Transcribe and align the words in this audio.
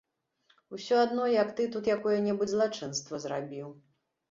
Усё 0.75 0.95
адно, 1.07 1.27
як 1.43 1.51
ты 1.59 1.67
тут 1.77 1.91
якое-небудзь 1.95 2.51
злачынства 2.57 3.23
зрабіў. 3.29 3.73